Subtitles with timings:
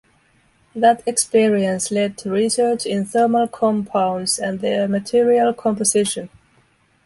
[0.75, 6.29] That experience led to research in thermal compounds, and their material composition.